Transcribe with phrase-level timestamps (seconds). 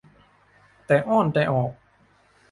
[0.87, 1.71] แต่อ้อนแต่ออก